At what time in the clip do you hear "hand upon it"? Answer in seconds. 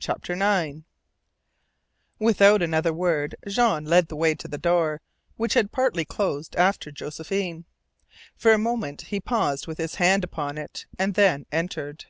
9.96-10.86